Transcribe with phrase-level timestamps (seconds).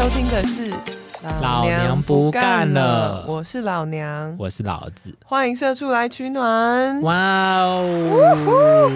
[0.00, 0.70] 收听的是
[1.42, 5.14] 《老娘不干了我是老娘，我是老子。
[5.26, 7.02] 欢迎社畜来取暖。
[7.02, 8.90] 哇哦！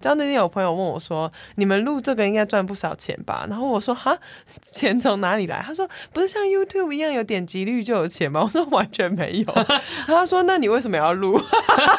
[0.00, 4.16] 知道那天有朋友问我说：“你们录这个应该赚不少钱吧？”然后我说：“哈，
[4.62, 9.64] 钱从哪里来？”他说：“不是像 YouTube 一样有点击率就有钱吗？” 我说：“完全没有。”
[10.06, 11.38] 他说：“那你为什么要录？”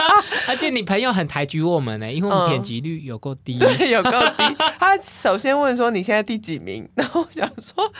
[0.49, 4.43] 而且你朋友很抬举我们呢，因为我们点击率有够低，对，有够低。
[4.79, 7.93] 他首先问说：“你现在第几名？”然后我想说。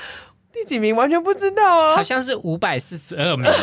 [0.54, 3.50] 第几名完全不知道啊，好像是五百四十二名。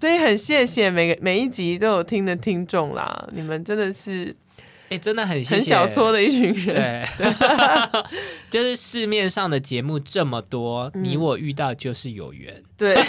[0.00, 4.32] 所以很谢谢每个每一集都有听的听众啦，你们真的是，
[4.88, 7.04] 哎，真的很很小撮的一群人。
[7.18, 7.34] 对，
[8.48, 12.62] 就是市面上的节目这么多，你我遇到就是有缘。
[12.76, 12.96] 对。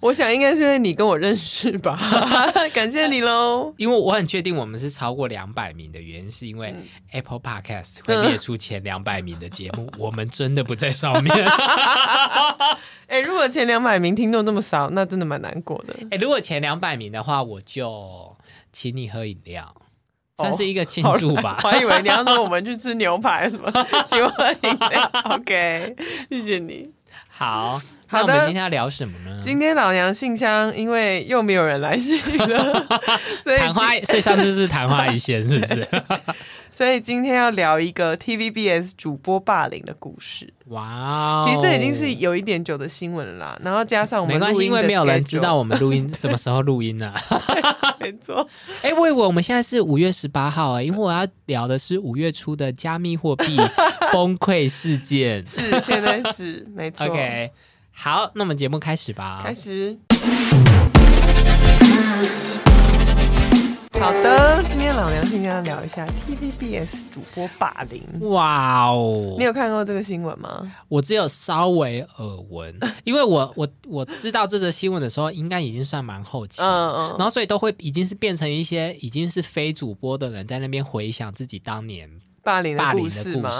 [0.00, 1.98] 我想应该是因为你跟我认识吧，
[2.72, 3.74] 感谢你喽。
[3.76, 6.72] 因为我很确定我们是超过两百名的原因，是因为
[7.10, 11.34] Apple Podcast 会列出前两百名的节目，我们真的不在上面。
[13.08, 15.94] 哎，如果前两百名听众这么少，那真的蛮难过的。
[16.10, 18.36] 哎，如果前两百名的话，我就
[18.70, 19.74] 请你喝饮料，
[20.36, 21.58] 算是一个庆祝吧。
[21.64, 23.72] 我还以为你要说我们去吃牛排什么，
[24.04, 25.10] 请我喝饮料。
[25.24, 25.96] OK，
[26.30, 26.90] 谢谢你。
[27.28, 27.80] 好。
[28.10, 29.38] 好的，今天要聊什么呢？
[29.38, 32.86] 今天老娘信箱，因为又没有人来信了，
[33.44, 35.86] 所以昙花，所以上次是昙花一现，是不是？
[36.72, 40.50] 所以今天要聊一个 TVBS 主播霸凌的故事。
[40.68, 43.58] 哇，其实这已经是有一点久的新闻了啦。
[43.64, 47.12] 然后加上我们没关系，因为没有人知道我们录音什么时候录音 呢？
[47.98, 48.46] 没错。
[48.82, 53.56] 哎，我以为我们现在是五月十八号啊，因为我要聊的是五月初的加密货币
[54.12, 55.44] 崩溃事件。
[55.48, 57.06] 是，现在是没错。
[57.06, 57.50] OK。
[57.92, 59.42] 好，那我们节目开始吧。
[59.42, 59.98] 开始。
[64.00, 68.02] 好的，今天老娘先跟他聊一下 TVBS 主播霸凌。
[68.30, 70.72] 哇哦，你有看过这个新闻吗？
[70.88, 82.08] 我只有稍微耳闻， 因为我我我知道这则新闻的时候，应该已经算蛮后期，嗯嗯，然后所以都会已经是变成一些已经是非主播的人在那边回想自己当年。
[82.48, 83.50] 霸凌的故事吗？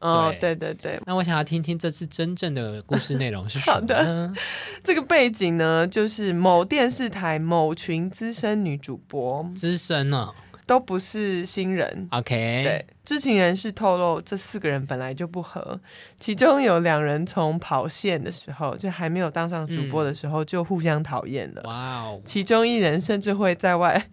[0.00, 0.98] 哦，对对对。
[1.04, 4.34] 那我想要听听这次真正的故事内容是什么呢？
[4.82, 10.30] 这个背景呢，就是某电视台某群资深女主播，资深呢
[10.64, 12.08] 都不是新人。
[12.10, 15.78] OK，对，知情人士透露，这四个人本来就不和，
[16.18, 21.60] 其中有两人从跑线的时候，就还没有当上主播的时候就互相讨厌了。
[21.66, 24.06] 哇哦，其中一人甚至会在外。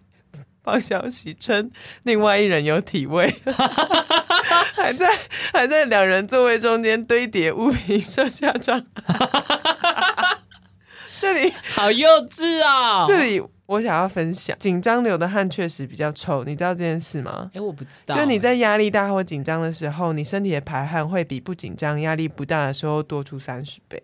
[0.66, 1.70] 放消息称，
[2.02, 3.32] 另外一人有体味，
[4.86, 5.18] 还在
[5.52, 8.86] 还在两人座位中间堆叠物品设下帐。
[11.18, 13.04] 这里好幼稚啊！
[13.06, 17.50] 这里我想要分享，紧张流的汗确实比较臭，你知道这件事吗？
[17.52, 18.14] 哎，我不知道。
[18.14, 24.00] 就你在压力大或紧张的时候，你身体的排汗会比不紧张、压力不大的时候多出三十倍。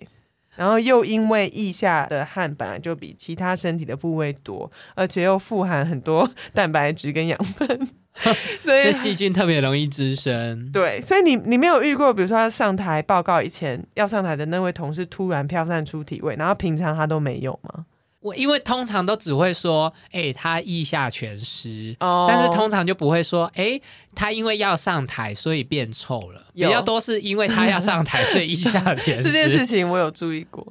[0.56, 7.88] 然后又因为腋下的汗本来就比其他身体的部位多，而且又富含很多蛋白质跟养分，
[8.60, 10.70] 所以细菌特别容易滋生。
[10.70, 17.86] 对，所以你你没有遇过，比如说他上台报告以前要上台的那位同事突然飘散出体味，然后平常他都没有吗？
[18.20, 23.80] 我因为通常都只会说，哎，他腋下全湿，但是通常就不会说，哎。
[24.14, 26.41] 他因为要上台，所以变臭了。
[26.54, 30.66] 比较多是因为他要上台， 所以腋下变这件事情我有注意过，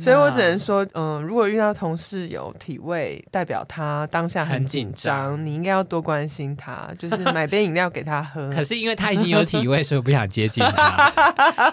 [0.00, 8.50] 所以我只能说，嗯，如果遇到同事有体味，代表他当下很紧张，你应该要多关心他， 就是买杯饮料给他喝。
[8.50, 11.12] 可是因为他已经有体味，所以我不想接近他。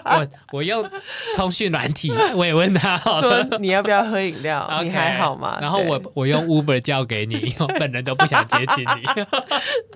[0.18, 0.88] 我我用
[1.34, 4.68] 通讯软体，我也问他说你要不要喝饮料？
[4.82, 5.58] 你还好吗？
[5.60, 9.24] 然后我我用 Uber 叫给你，我本人都不想接近你。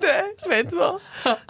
[0.01, 1.01] 对，没错。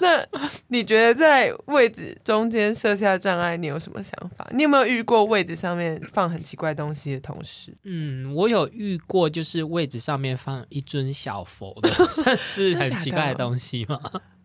[0.00, 0.20] 那
[0.68, 4.48] 你觉得在位置中间设下障碍，你有什么想法？
[4.52, 7.76] 你有没有遇过位置上面放很奇怪东西的同事？
[7.84, 14.00] 嗯，我有遇过，就是位置上面放一尊小佛的， 算是很奇怪的东西吗？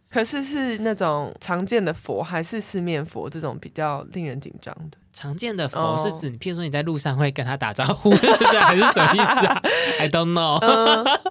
[0.09, 4.97] 可是是那种常见的佛，还是四面佛这种比较令人紧张的？
[5.15, 8.11] 常见的佛是指，你譬如说你在路上会跟他打招呼，
[8.59, 9.61] 还是什么意思啊
[9.97, 10.59] ？I don't know，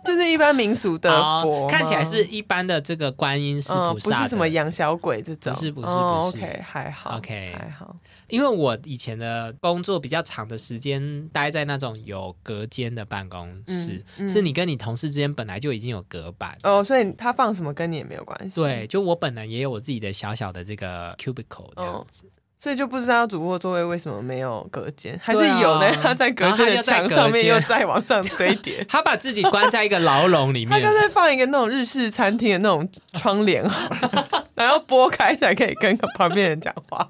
[0.06, 1.10] 就是一般民俗的
[1.42, 7.54] 佛，看起来是一般的这个观音是菩萨，不是什么养小鬼这种，不是不是不是，OK 还好，OK。
[7.56, 7.94] 还好。
[8.28, 18.58] 因为我以前的工作比较长的时间待在那种有隔间的办公室，是你跟你同事之间本来就已经有隔板哦，所以他放什么跟你也没有关系。
[18.58, 22.25] 对，就我本来也有我自己的小小的这个 cubicle 这样子，
[22.64, 25.93] 所以就不知道主卧座位为什么没有隔间，还是有呢？
[26.02, 30.70] 他在隔间的墙上面又再往上堆叠， 他把自己关在一个牢笼里 面。
[30.70, 33.62] 他刚才放一个那种日式餐厅的那种窗帘，
[34.56, 37.06] 然后拨开才可以跟旁边人讲话。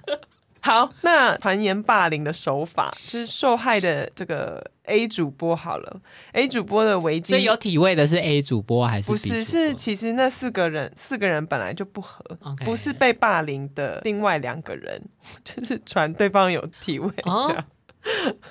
[0.65, 6.01] 好，那传言霸凌的手法就是受害的这个 A 主播好了
[6.33, 9.45] ，A 主播的围巾，所以有体位的是 A 主播还是不是？
[9.45, 12.25] 是其实那四个人四个人本来就不合，
[12.65, 14.99] 不是被霸凌的另外两个人，
[15.45, 17.65] 就是传对方有体位这样。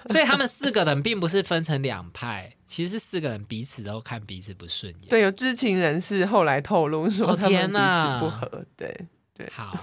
[0.10, 5.10] 所以他们四个人并不是分成两派，其实是四个人彼此都看彼此不顺眼。
[5.10, 8.66] 对，有知情人士后来透露说他们彼此不合。
[8.78, 8.96] 对
[9.36, 9.76] 对，好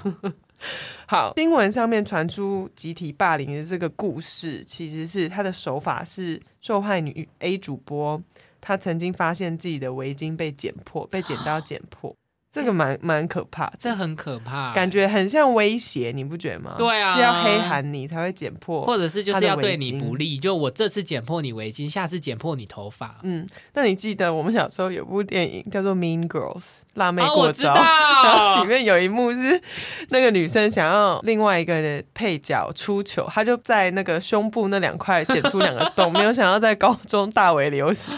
[1.07, 1.33] 好。
[1.37, 8.21] 新闻上面传出集体霸凌的这个故事，其实是他的手法是受害女 A 主播，
[8.61, 12.15] 她曾经发现自己的围巾被剪破，被剪刀剪破。
[12.53, 16.75] 这个蛮蛮可怕，这很可怕，感觉很像威胁，你不觉得吗？
[16.77, 23.19] 对啊，是要黑喊你才会剪破，或者是就是要对你不利，就我这次剪破你围巾，下次剪破你头发。
[23.23, 26.59] 嗯，那你记得我们小时候有部电影叫做《Mean Girls》
[26.95, 27.73] 辣妹过招，
[28.63, 29.63] 里面有一幕是
[30.09, 38.13] 那个女生想要另外一个的配角出糗，她就在那个胸部那两块剪出两个洞， 没有想要在高中大为流行。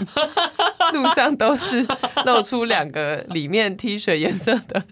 [0.92, 1.86] 路上都是
[2.26, 4.84] 露出两个里面 T 恤颜色的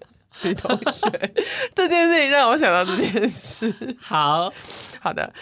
[0.42, 1.32] 女同学，
[1.74, 3.74] 这件事情让我想到这件事。
[4.00, 4.52] 好
[5.00, 5.32] 好的，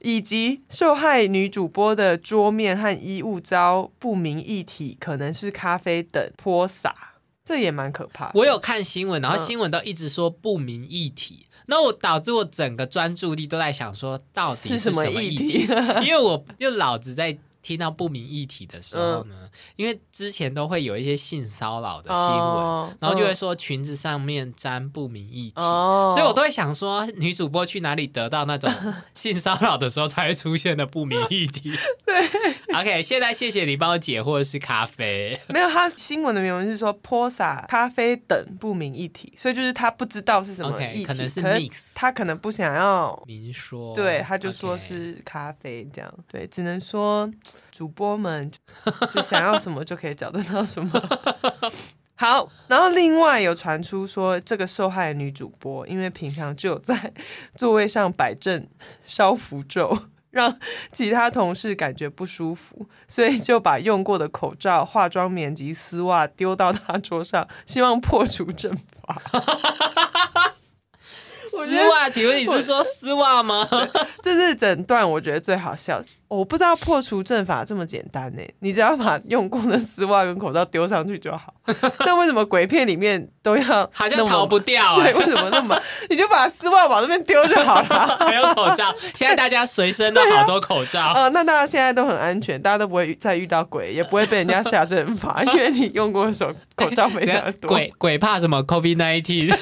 [0.00, 8.30] 以及受害女主播的桌面和衣物遭不明液体，可能是咖啡等泼洒，这也蛮可怕。
[8.34, 15.68] 我有看新闻，然后新闻都一直说不明液体，那我导致我整个专注力都在想说到底是什么液体，
[16.02, 17.38] 因为我又老子在。
[17.60, 19.34] 听到不明议题的时候呢，
[19.76, 28.72] 因为之前都会有一些性骚扰的新闻，然后就会说裙子上面沾不明议题，所以我都会想说，女主播去哪里得到那种
[29.12, 31.72] 性骚扰的时候才会出现的不明议题？
[32.06, 35.38] 对，OK，现在谢谢你帮我解惑，是咖啡。
[35.48, 47.28] 没有，他新闻的原文是说泼洒咖啡等不明议题，所以就是他不知道是什么议题，可能是 mix，他可能不想要明说，对，他就说是咖啡这样，对，只能说。
[47.70, 48.50] 主播们
[49.10, 51.02] 就想要什么就可以找得到什么。
[52.14, 57.12] 好，然后另外有传出说，这个受害女主播因为平常就有在
[57.54, 58.66] 座位上摆正
[59.04, 59.96] 烧符咒，
[60.30, 60.58] 让
[60.90, 69.22] 其他同事感觉不舒服，所以就把用过的口罩、化妆棉及丝袜丢到他桌上，希望破除阵法。
[71.66, 72.08] 丝袜？
[72.10, 73.68] 请问你是说丝袜吗？
[74.22, 76.02] 这是整段我觉得最好笑。
[76.28, 81.54] 我不知道破除阵法这么简单呢，你只要把用过的丝袜跟口罩丢上去就好。
[82.04, 84.96] 那为什么鬼片里面都要好像逃不掉？
[85.00, 85.80] 对，为什么那么？
[86.10, 88.26] 你就把丝袜往那边丢就好了。
[88.28, 91.12] 没有口罩，现在大家随身都好多口罩。
[91.14, 97.70] 呃，那大家现在都很安全，大家都不会再遇到鬼，也不会被人家下阵法，因为你用过手口罩非常多。
[97.70, 99.56] 鬼鬼怕什么？COVID nineteen。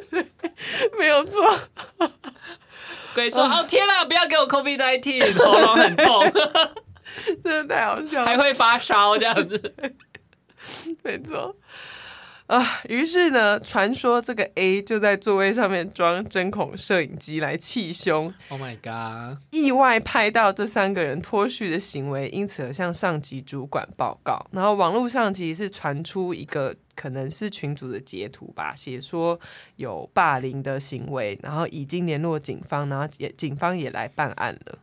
[0.98, 1.58] 没有错。
[3.14, 6.32] 鬼说：“哦天哪，不要给我 COVID nineteen，喉咙很痛，
[7.44, 9.74] 真的太好笑了，还会发烧这样子。
[11.02, 11.54] ”没错
[12.46, 18.32] 啊，于是呢，传说这个 A 就在座位上面装针孔摄影机来气胸。
[18.48, 19.38] Oh my god！
[19.50, 24.46] 意外拍到这三个人脱序的行为，因此而向上级主管报告。
[24.50, 26.74] 然后网络上其实是传出一个。
[26.94, 29.40] 可能是群主的截图吧，写说
[29.76, 34.78] 有霸凌的行为，然后已经联络警方，然后也警方也来办案了。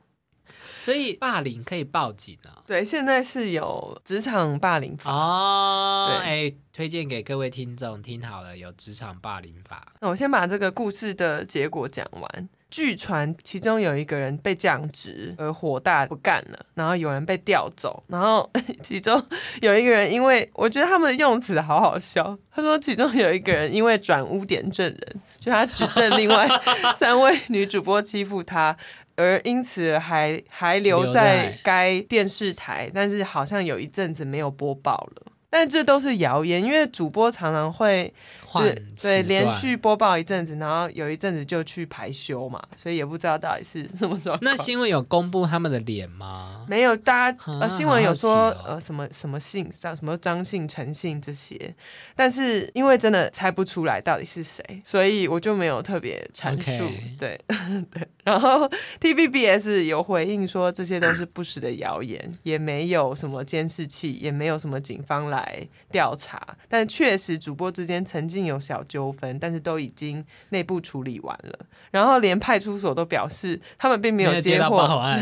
[0.79, 2.63] 所以霸凌可以报警啊？
[2.65, 6.05] 对，现在是有职场霸凌法哦。
[6.07, 6.15] 对，
[6.47, 9.91] 哎，推荐给各位听众听好了，有职场霸凌法。
[9.99, 12.49] 那我先把这个故事的结果讲完。
[12.69, 18.47] 据传，其中有一个人被降职而火大不干了，然后有人被调走，然后
[18.83, 19.21] 其中
[19.61, 22.37] 有一个人，因为我觉得他们的用词好好笑。
[22.51, 26.47] 他说，其中有一个人因为转污点证人，就他指证另外
[26.95, 28.77] 三位女主播欺负他，
[29.19, 35.23] 而因此还还留在该电视台，但是好像有一阵子没有播报了。
[35.49, 38.13] 但这都是谣言，因为主播常常会。
[38.55, 44.39] 对对，连续播报一阵子，然后有一阵子就去排休嘛，所以也不知道到底是什么状况。
[44.41, 46.65] 那新闻有公布他们的脸吗？
[46.67, 51.73] 没有，大家呃，新闻有说呃什么什么姓，像什么张姓、陈姓这些，
[52.15, 56.87] 但是因为真的猜不出来到底是谁，所以我就没有特别阐述。
[57.17, 57.39] 对
[57.89, 58.69] 对，然后
[59.01, 65.39] TVBS 有回应说这些都是不实的谣言，也没有什么监视器，也没有什么警方来。
[65.39, 66.41] 来调查。
[66.67, 71.59] 但确实主播之间曾经有小纠纷，但是都已经内部处理完了。
[71.91, 75.21] 然后连派出所都表示他们并没有接获报案。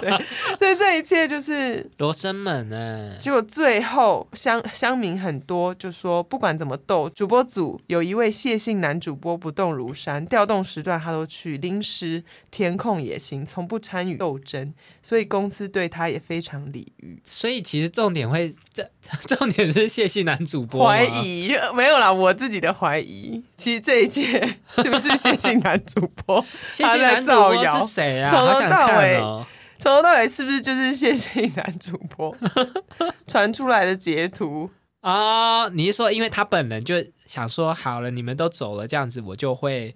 [0.00, 0.10] 对，
[0.58, 3.16] 所以这一切就是罗生门呢。
[3.18, 17.20] 结果最后乡乡民很多就说，不管怎么斗，主播组有一位谢姓男主播不动如山，调动时段他都去临时填空也行，从不参与斗争，所以公司对他也非常礼遇。
[17.24, 18.88] 所以其实重点会这
[19.26, 24.40] 重点是谢姓男主播怀疑没有啦，我自己的怀疑，其实这一切
[24.76, 26.44] 是不是谢姓男主播
[26.78, 27.80] 他在造谣？
[27.80, 28.30] 是谁啊？
[28.30, 29.20] 从头到尾。
[29.78, 32.34] 从头到尾是不是就是谢谢男主播
[33.28, 34.70] 传出来的截图
[35.02, 35.68] 啊？
[35.68, 36.96] 你是说，因为他本人就
[37.26, 39.94] 想说，好了，你们都走了，这样子我就会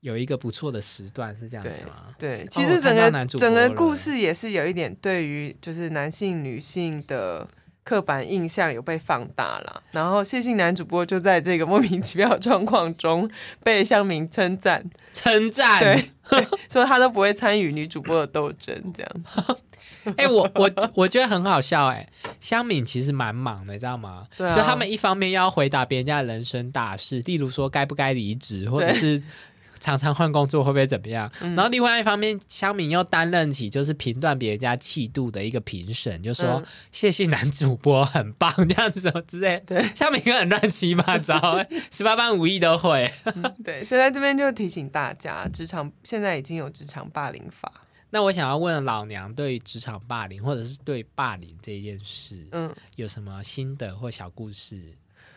[0.00, 2.06] 有一个不错的时段，是这样子吗？
[2.18, 7.46] 对，其实整个整个故事也是有一点对于就是男性女性的。
[7.84, 13.30] 刻板印象有被放大了，然后谢姓男主播就在这个莫名其妙的状况中
[13.62, 16.10] 被乡民称赞，称赞，对，
[16.72, 19.12] 说他都不会参与女主播的斗争，这样。
[20.16, 22.06] 哎，我我我觉得很好笑，哎，
[22.40, 24.26] 香敏其实蛮忙的，你知道吗？
[24.36, 29.22] 对，就他们一方面要回答别人家的人生大事，例如说该不该离职，或者是。
[29.80, 31.30] 常常换工作会不会怎么样？
[31.40, 36.62] 然后另外一方面，乡民又担任起就是评断别人家气度的一个评审，就说
[36.92, 39.62] 谢谢男主播很棒这样子之类。
[39.66, 41.58] 对，乡民很乱七八糟，
[41.90, 43.12] 十八般武艺都会。
[43.62, 47.72] 对，所以在这边就提醒大家，职场现在已经有职场霸凌法。
[48.10, 54.80] 那我想要问老娘，对职场霸凌或者是对霸凌这件事，嗯，有什么心得或小故事？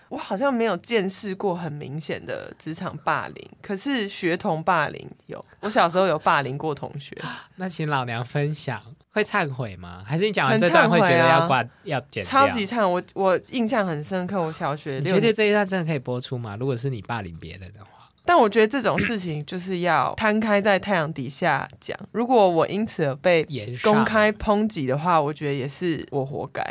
[0.09, 5.43] 我好像没有见识过很明显的职场霸凌，可是学童霸凌有。
[5.59, 7.15] 我小时候有霸凌过同学，
[7.57, 10.03] 那请老娘分享，会忏悔吗？
[10.05, 14.39] 还是你讲完这段会觉得要挂 要剪超级忏，我我印象很深刻。
[14.39, 16.55] 我小学，你觉得这一段真的可以播出吗？
[16.59, 17.91] 如果是你霸凌别人的话。
[18.27, 21.97] 但我觉得这种事情就是要摊开在太阳底下讲。
[22.11, 23.47] 如果我因此而被
[23.81, 26.61] 公开抨击的话，我觉得也是我活该，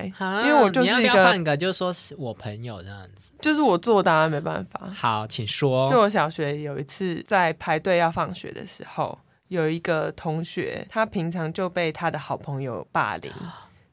[0.44, 4.80] 因为我就是一个换个，就说是我朋友这样子，就是我做的，没办法。
[4.94, 5.88] 好，请说。
[5.90, 13.32] 就我小学有一次在排队要放学的时候，有一个同学，他平常就被他的好朋友霸凌。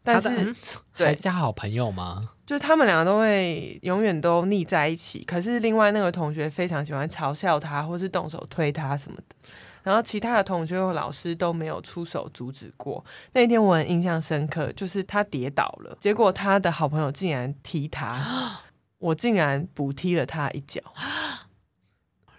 [0.05, 0.53] 但是，
[0.97, 2.21] 对，加好朋友吗？
[2.45, 5.23] 就是他们两个都会永远都腻在一起。
[5.23, 9.35] 可是另外那个同学非常喜欢嘲笑他，或是动手推他什么的。
[9.83, 13.03] 然后其他的同学和老师都没有出手阻止过。
[13.33, 18.61] 那天我很印象深刻，就是他跌倒了，结果他的好朋友竟然踢他，
[18.99, 20.81] 我竟然补踢了他一脚。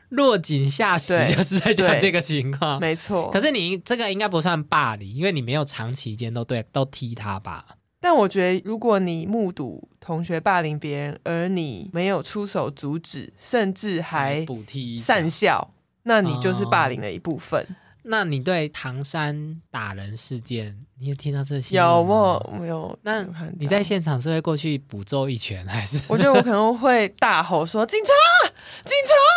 [0.09, 3.31] 落井下石就是在讲这个情况，没错。
[3.31, 7.77] 可是你这个应该不算霸凌，因为你没有长期间都对都踢他吧？
[8.01, 15.71] 但我觉得，如果你目睹同学霸凌别人，而你没有出手阻止，甚至还补踢善笑，
[16.03, 17.67] 那你就是霸凌的一部分。
[18.03, 21.77] 那你对唐山打人事件，你有听到这些？
[21.79, 22.99] 有我有。
[23.01, 23.27] 那
[23.59, 26.03] 你在现场是会过去补揍一拳，还是？
[26.09, 28.51] 我觉得我可能会大吼说：“警察，
[28.85, 28.95] 警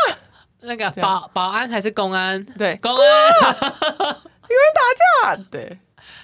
[0.10, 0.18] 察！
[0.68, 2.44] ”那个保保安还是公安？
[2.58, 2.98] 对，公安
[3.56, 5.44] 有人打架。
[5.50, 5.80] 对，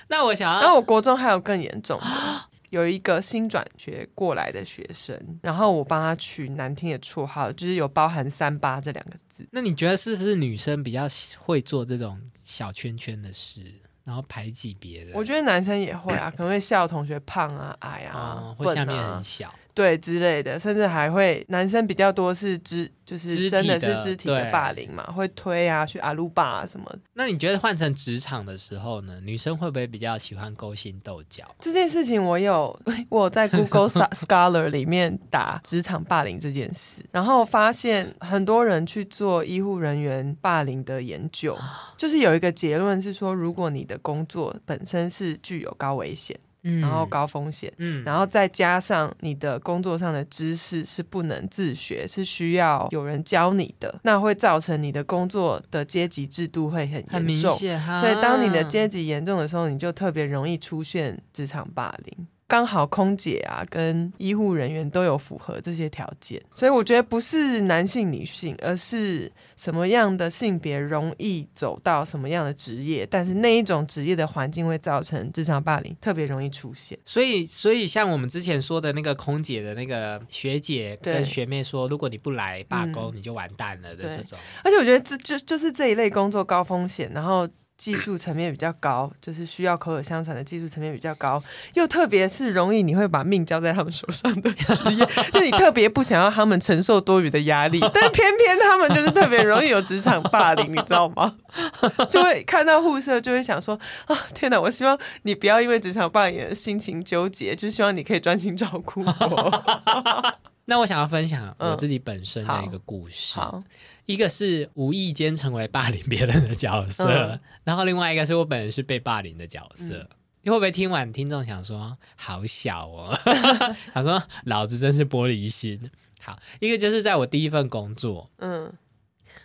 [0.10, 0.60] 那我想要。
[0.60, 2.06] 那我国中还有更严重的，
[2.74, 9.48] 有一个新转学过来的学生，然后我帮他取难听的绰号，就是有包含“三八”这两个字。
[9.52, 11.04] 那你觉得是不是女生比较
[11.38, 13.62] 会做这种小圈圈的事，
[14.04, 15.14] 然后排挤别人？
[15.14, 19.54] 我觉得男生也会啊，可能会笑同学胖啊、矮啊、或下面很小。
[19.74, 26.86] 对之类的，甚至还会男生比较多是肢，就是真的是肢体的霸凌嘛，会推啊，去阿鲁巴啊什么。
[27.14, 29.20] 那你觉得换成职场的时候呢？
[29.24, 31.44] 女生会不会比较喜欢勾心斗角？
[31.60, 41.58] 这件事情我有 我在 Google Scholar 里面打职场霸凌这件事，然后发现很多人去做医护人员霸凌的研究，
[41.98, 46.40] 就是有一个结论是说，如果你的工作本身是具有高危险。
[46.64, 57.52] 然后高风险，嗯，然后再加上你的工作上的知识是不能自学，是需要有人教你的，那会造成你的工作的阶级制度会很严重，
[58.00, 62.28] 所以当你的阶级严重的时候，你就特别容易出现职场霸凌。
[62.54, 76.96] 刚好空姐啊跟医护人员都有符合这些条件，所以我觉得不是男性女性，而是什么样的性别容易走到什么样的职业，但是那一种职业的环境会造成职场霸凌特别容易出现。
[77.04, 84.38] 所以，所以像我们之前说的那个空姐的那个学姐跟学妹说，如果你不来罢工，你就完蛋了的这种。
[84.64, 87.50] 而且我觉得这就就是这一类工作高风险，然后。
[87.78, 91.42] 技术层面比较高，就是需要口耳相传的技术层面比较高，
[91.74, 101.36] 又特别是容易你会把命交在他们手上的职业，就你特别不想要他们承受多余的压力，但偏偏他们就是特别容易有职场霸凌，你知道吗？
[102.10, 104.60] 就会看到护士，就会想说啊，天哪！
[104.60, 110.34] 我希望你不要因为职场霸凌心情纠结，就希望你可以专心照顾我。
[110.66, 113.40] 那我想要分享我自己本身的一个故事。
[113.40, 113.64] 好。
[114.06, 120.10] 一个是无意间成为霸凌别人的角色，然后另外一个是我本人是被霸凌的角色。
[120.42, 123.18] 你会不会听完听众想说好小哦？
[123.94, 125.90] 他说老子真是玻璃心。
[126.20, 128.74] 好，一个就是在我第一份工作，嗯，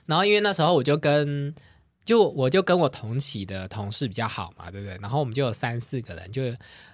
[0.06, 1.54] 然后因为那时候我就跟
[2.04, 4.98] 就我就跟我同期的同事比较好嘛，对不对？
[5.00, 6.42] 然后我们就有三四个人，就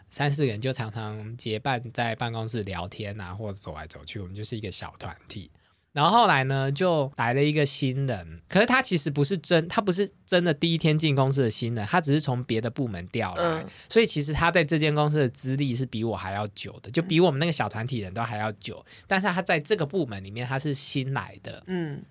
[0.08, 5.50] 三四个人就常常结伴在办公室聊天啊，或者走来走去，我们就是一个小团体。
[5.92, 18.84] 然后后来呢，就来了一个新人，可是他其实不是真，他不是真的第一天进公司的新人，他只是从别的部门调来，所以其实他在这间公司的资历是比我还要久的，就比我们那个小团体人都还要久。
[19.06, 22.02] 但是他在这个部门里面，他是新来的，嗯，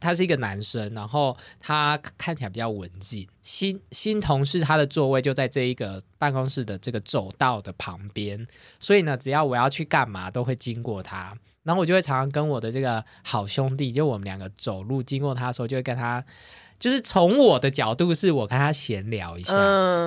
[0.00, 3.26] 他是一个男生，然后他看起来比较文静。
[3.42, 8.46] 新新同事他的座位就在这一个办公室的这个走道的旁边，
[8.78, 11.36] 所以呢，只要我要去干嘛，都会经过他。
[11.64, 16.24] 然后我就会常常跟我的这个好兄弟，就我们两个走路经过他的时候，就会跟他，
[16.78, 19.52] 就是从我的角度是我跟他闲聊一下，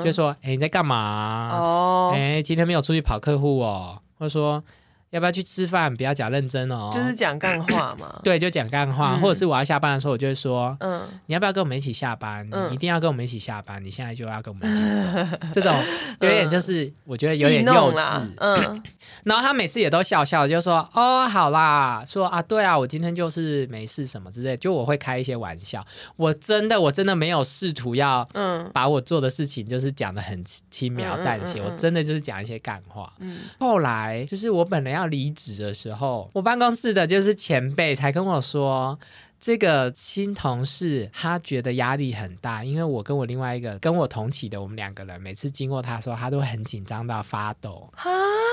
[0.04, 1.52] 就说：“哎，你在干嘛？
[1.54, 4.64] 哦，哎，今天没有出去跑客户哦，或者说。”
[5.12, 5.96] 要不要去吃饭？
[5.96, 8.20] 不要讲认真哦，就是讲干话嘛。
[8.24, 12.50] 对，就讲干话，或者是我要下班的时候，我就会说，嗯，你要不要跟我们一起下班？
[12.50, 13.84] 你一定要跟我们一起下班。
[13.84, 15.10] 你现在就要跟我们一起走。
[15.54, 15.76] 这种
[16.22, 18.32] 有点就是我觉得有点幼稚。
[18.38, 18.82] 嗯。
[19.26, 25.86] 然后他每次也都笑笑，就说：“哦，好啦，说啊，对啊，我今天就是没事什么之类。”就我会开一些玩笑。
[26.16, 31.62] 我真的，我真的没有试图要嗯把我做的事情就是讲的很轻描淡写。
[31.62, 33.12] 我真的就是讲一些干话。
[33.20, 33.40] 嗯。
[33.60, 35.01] 后来就是我本来要。
[35.02, 38.98] 要离职的时候，我办公室的就是前辈才跟我说。
[39.44, 47.90] 这个新同事他觉得压力很大，因为我跟我另外一个跟我同期的我们两个人，每次经过他的时候，他都很紧张到发抖。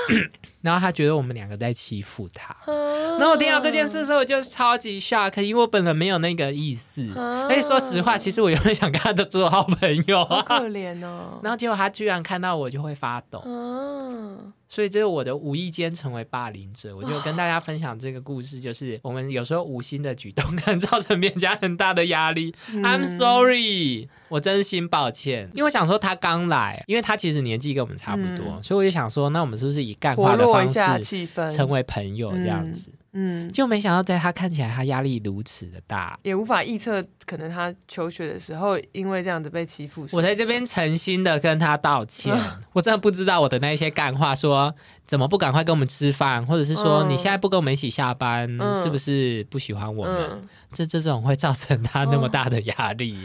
[0.61, 2.55] 然后他觉得我们两个在欺负他。
[2.65, 7.07] 然后我听到这件事的时候，我就超级 shock，因为我本人没有那个意思。
[7.15, 10.25] 而且说实话，其实我原本想跟他做好朋友。
[10.25, 11.39] 好可怜哦。
[11.43, 13.43] 然后结果他居然看到我就会发抖。
[13.45, 14.51] 嗯。
[14.69, 22.53] 所以这是我的无意间成为霸凌者，我就跟大家分享这个故事， 就是我们有时候无心的举动， 可能造成别人家很大的压力。
[22.75, 32.91] I'm sorry，我真心抱歉，因为我想说他刚来，因为他其实年纪跟我们差不多，所以我就想说，那我们是不是以干话的方式成为朋友这样子？
[33.13, 40.07] 嗯，就没想到在他看起来，他压力如此的大，也无法预测，可能他求学的时候因为这样子被欺负。
[40.11, 42.35] 我在这边诚心的跟他道歉，
[42.73, 44.73] 我真的不知道我的那些干话，说
[45.07, 50.41] 怎么不赶快跟我们吃饭，或者是说你现在不跟我们一起下班，是不是不喜欢我们？
[50.71, 53.17] 这这种会造成他那么大的压力。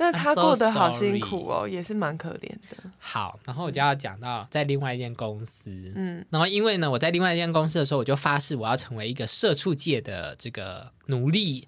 [0.00, 2.90] 但他过得好辛苦哦，也是蛮可怜的。
[2.98, 11.66] 好，然后我就要讲到在另外一间公司，嗯，然后因为呢，我在另外一间公司的时候，我就发誓我要成为一个社畜界的这个奴隶，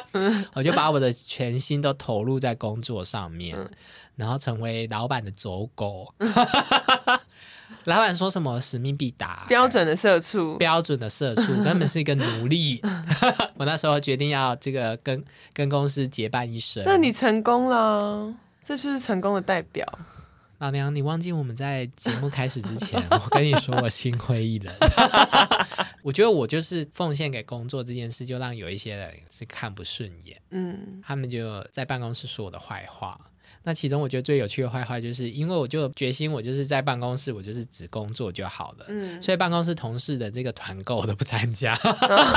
[0.54, 3.54] 我就把我的全心都投入在工作上面，
[4.14, 6.14] 然后成为老板的走狗。
[7.84, 12.80] 老板说什么使命必达，标准的社畜，标准的社畜， 根本是一个奴隶。
[13.56, 16.82] 我那时候决定要这个跟跟公司结伴一生。
[16.84, 19.86] 那你成功了，这就是成功的代表。
[20.58, 24.74] 老娘，你忘记我们在节目开始之前， 我跟你说我心灰意冷。
[26.02, 30.40] 我觉得我就是奉献给工作这件事，就让有一些人是看不顺眼。
[30.50, 33.20] 嗯，他们就在办公室说我的坏话。
[33.66, 38.86] 那其中我觉得最有趣的坏话，就是因为我就决心，我就是在办公室，我就是只工作就好了。
[38.86, 41.76] 嗯，所以办公室同事的这个团购我都不参加。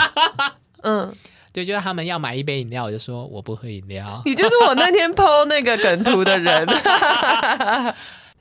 [0.82, 1.14] 嗯，
[1.54, 4.24] 对，就是他们要买一杯饮料，我就说我不喝饮料。
[4.26, 6.68] 你就是我那天 PO 那个梗图的人。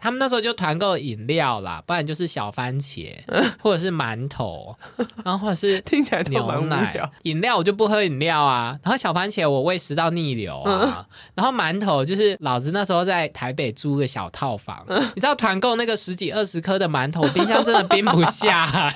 [0.01, 3.13] 他们那时候就团购饮料啦，不然就是小番茄，
[3.61, 4.77] 或者是馒头，
[5.25, 7.11] 然后或者是 听起来牛奶。
[7.23, 18.93] 饮料我就不喝饮料啊，然后小番茄我胃食道逆流啊，然后馒头就是老子那时候在台北租个小套房，你知道团购那个十几二十颗的馒头，冰箱真的冰不下，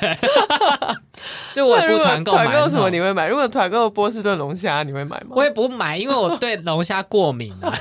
[1.47, 2.33] 所以我不团购。
[2.33, 3.27] 团购什么你会买？
[3.27, 5.29] 如果团购波士顿龙虾你会买吗？
[5.31, 7.73] 我也不买，因为我对龙虾过敏啊，好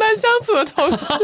[0.00, 1.14] 难相处的同事。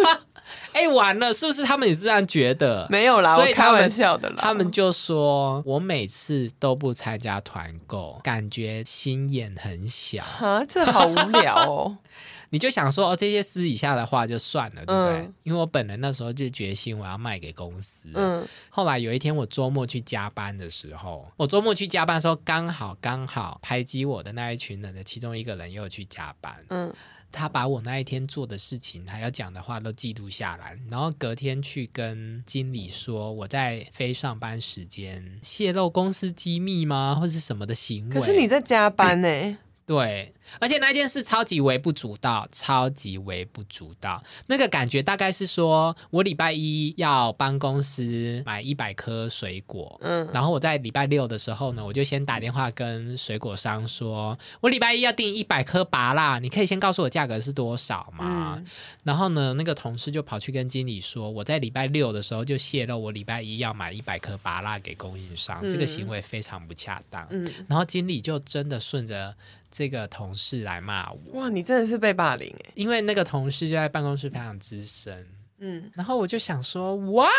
[0.72, 2.86] 哎，完了，是不是他们也是这样觉得？
[2.90, 4.36] 没有啦，所以开玩笑的啦。
[4.38, 10.22] 他们就说我每次都不参加团购，感觉心眼很小。
[10.24, 11.98] 啊，这好无聊哦。
[12.50, 15.30] 你就想说哦，这些私底下的话就算了，对不对？
[15.42, 18.10] 因为我本人那时候就决心我要卖给公司。
[18.12, 26.54] 嗯，后来有一天我周末去加班的时候，我周末去加班的时候，刚好刚好排挤我的那一群人的其中一个人又去加班。
[26.68, 26.92] 嗯。
[27.32, 38.14] 他把我那一天做的事情，他要讲的话都记录下来，然后隔天去跟经理说我在非上班时间泄露公司机密吗，或者是什么的行为？
[38.14, 39.58] 可是你在加班呢。
[39.84, 44.22] 对，而且那件事超级微不足道，超级微不足道。
[44.46, 58.62] 那个感觉大概是说，我礼拜一要帮公司买一百颗水果，嗯，然后我在礼拜六的时候呢，我就先打电话跟水果商说，我礼拜一要订一百颗拔蜡，你可以先告诉我价格是多少吗？
[59.04, 67.26] 然后呢，那个同事就跑去跟经理说，我在礼拜六的时候就泄露我礼拜一要买一百颗拔蜡给供应商，这个行为非常不恰当。
[67.30, 69.34] 嗯，然后经理就真的顺着。
[69.74, 72.70] 这个同事来骂我，哇，你真的是被霸凌哎！
[72.74, 75.26] 因为那个同事就在办公室非常资深。
[75.64, 77.30] 嗯，然后我就想说，what？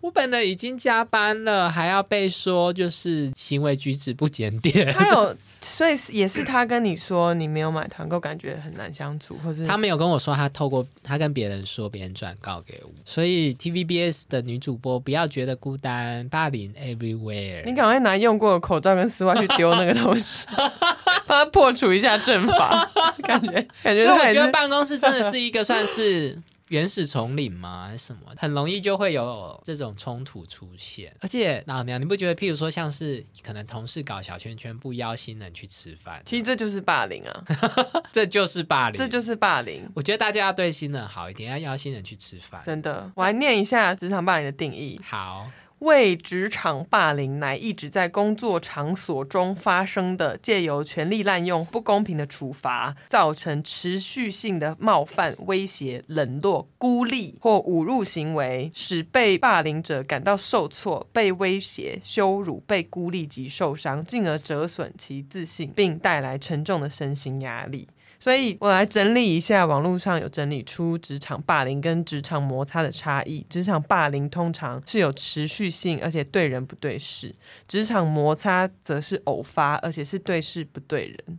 [0.00, 4.92] 我本来已经加班了，还要被说就是行为举止不检点。
[4.92, 12.90] 他有， 所以也是他跟你说你没有买团购，感觉很难相处，或者他没有跟我说，他透过他跟别人说，别人转告给我。
[13.04, 17.64] 所以 TVBS 的女主播不要觉得孤单，霸凌 everywhere。
[17.64, 20.44] 你赶快拿用过的口罩跟丝袜去丢那个东西，
[21.28, 22.90] 帮他破除一下阵法。
[23.22, 26.42] 感 觉感觉，所以我觉得办公室真的是一个算是。
[26.68, 27.86] 原始丛林吗？
[27.86, 28.20] 还是什么？
[28.36, 31.10] 很容易就会有这种冲突出现。
[31.18, 32.36] 而且老娘，你不觉得？
[32.36, 37.44] 譬如说，像是可能同事搞小圈圈，不邀新人去吃饭，其实这就是霸凌啊！
[38.12, 39.90] 这就是霸凌，这就是霸凌。
[39.94, 42.60] 我觉得大家要对新人好一点，要邀新人去吃饭。
[42.62, 45.00] 真的，我来念一下职场霸凌的定义。
[45.02, 45.50] 好。
[45.80, 67.88] 为职场霸凌，乃一直在工作场所中发生的，借由权力滥用、不公平的处罚，造成持续性的冒犯、威胁、冷落、孤立或侮辱行为，使被霸凌者感到受挫、被威胁、羞辱、被孤立及受伤，进而折损其自信，并带来沉重的身心压力。
[68.18, 73.46] 所以我来整理一下，网络上有整理出职场霸凌跟职场摩擦的差异。
[73.48, 77.30] 职场霸凌通常是有持续性，而且对人不对事；
[77.68, 81.38] 职场摩擦则是偶发，而且是对事不对人。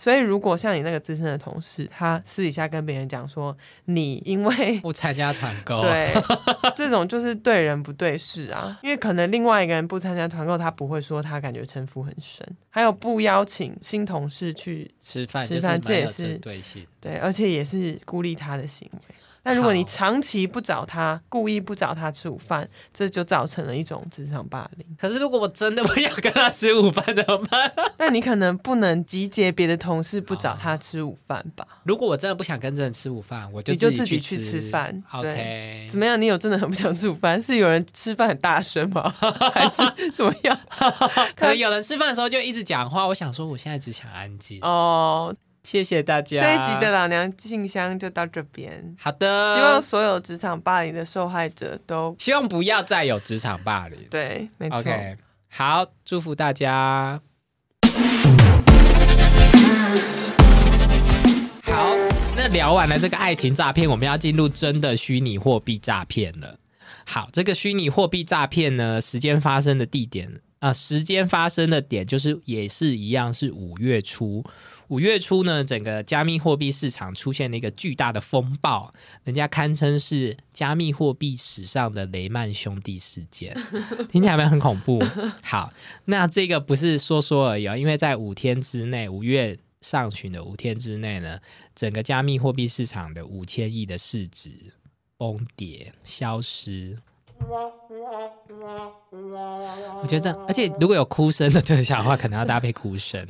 [0.00, 6.10] 所以，如果像你那个资深的同事，他私底下跟别人讲说，你因为 不参加团购，对，
[6.74, 8.78] 这种就是对人不对事啊。
[8.82, 12.46] 因为可能另外一个人不参加团购，他不会说他感觉城府很深。
[12.70, 19.14] 还有不邀请新同事去吃饭，吃饭这也是对性，对，而且也是孤立他的行为。
[19.42, 24.86] 那如果你长期不找他，故意不找他吃午饭，这就造成了一种职场霸凌。
[24.98, 27.72] 可是如果我真的不要跟他吃午饭怎么办？
[27.98, 31.66] 那你可能不能集结别的同事不找他吃午饭吧？
[31.84, 35.02] 如果我真的不想跟这人吃午饭，我就你就自己去吃饭。
[35.12, 36.20] OK，怎么样？
[36.20, 37.40] 你有真的很不想吃午饭？
[37.40, 39.10] 是有人吃饭很大声吗？
[39.54, 39.82] 还是
[40.14, 40.58] 怎么样？
[41.34, 43.06] 可能有人吃饭的时候就一直讲话。
[43.06, 45.34] 我想说，我现在只想安静哦。
[45.62, 48.96] 谢谢大家，这一集的老娘信箱就到这边。
[48.98, 53.98] 好的，希望所有职场霸凌的受害者都希望不要再有职场霸凌。
[54.10, 54.78] 对，没错。
[54.78, 55.16] OK，
[55.50, 57.20] 好，祝福大家。
[61.62, 61.94] 好，
[62.34, 66.58] 那聊完了这个爱情诈骗，我们要进入真的虚拟货币诈骗了。
[67.06, 74.42] 好，这个虚拟货币诈骗呢，时间发生的地点啊，时间发生的点就是也是一样，是五月初。
[74.90, 83.56] 五月初呢，整个加密货币市场出现了一个巨大的风暴，人家堪称是加密货币史上的雷曼兄弟事件，
[84.10, 85.00] 听起来没有很恐怖。
[85.42, 85.72] 好，
[86.06, 91.38] 那这个不是说说而已啊，因为在五天之内，五月上旬的五天之内呢，
[91.76, 94.50] 整个加密货币市场的五千亿的市值
[95.16, 96.98] 崩跌消失。
[100.00, 103.26] 我觉得这，而且如果有哭声的特效的话，可能要搭配哭声。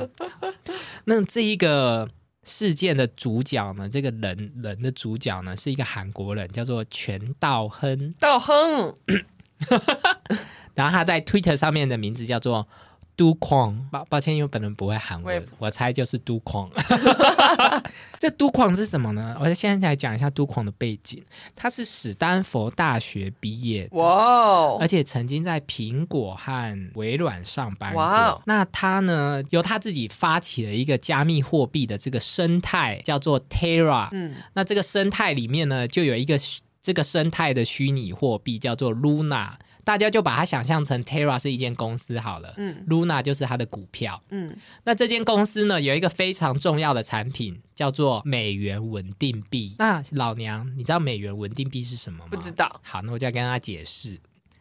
[1.05, 2.09] 那这一个
[2.42, 3.88] 事件的主角呢？
[3.88, 8.14] 这个人人的主角呢，是一个韩国人，叫做全道亨。
[8.18, 8.96] 道亨，
[10.75, 12.66] 然后他在 Twitter 上面的名字叫做。
[13.20, 16.70] 都矿，抱抱歉，因为本人不会韩文，我猜就是都矿。
[18.18, 19.37] 这都矿是什么呢？
[19.38, 21.22] 我现在来讲一下都矿的背景。
[21.54, 28.42] 他是史丹佛大学毕业，哇，而且曾经在苹果和微软上班过。
[28.46, 34.09] 那他呢，由他自己发起了一个加密货币的这个生态，叫做 Terra。
[34.12, 36.38] 嗯，那这个生态里面呢，就有一个
[36.80, 39.50] 这个生态的虚拟货币叫做 Luna。
[39.84, 49.74] 大家就把它想象成 Terra 是一间公司好了，嗯，Luna 就是它的股票，嗯，那这间公司呢有一个非常重要的产品叫做美元稳定币。
[49.78, 52.28] 那老娘，你知道美元稳定币是什么吗？
[52.30, 52.70] 不知道。
[52.82, 54.20] 好，那我就要跟大家解释。